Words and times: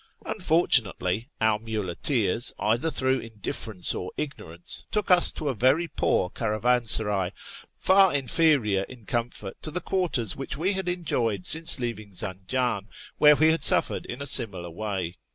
Unfortunately, 0.25 1.29
our 1.39 1.59
muleteers, 1.59 2.55
either 2.57 2.89
through 2.89 3.19
indifference 3.19 3.93
or 3.93 4.09
ignorance, 4.17 4.83
took 4.89 5.11
us 5.11 5.31
to 5.33 5.47
a 5.47 5.53
very 5.53 5.87
poor 5.87 6.31
caravansaray, 6.31 7.31
far 7.77 8.11
inferior 8.11 8.81
in 8.89 9.05
comfort 9.05 9.61
to 9.61 9.69
the 9.69 9.79
quarters 9.79 10.35
which 10.35 10.57
we 10.57 10.73
had 10.73 10.89
enjoyed 10.89 11.45
since 11.45 11.79
leaving 11.79 12.13
Zanjan, 12.15 12.87
where 13.19 13.35
we 13.35 13.51
had 13.51 13.61
suffered 13.61 14.07
in 14.07 14.23
a 14.23 14.25
similar 14.25 14.71
way. 14.71 15.17